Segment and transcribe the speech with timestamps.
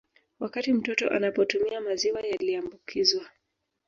[0.39, 3.29] Wakati mtoto anapotumia maziwa yaliambukizwa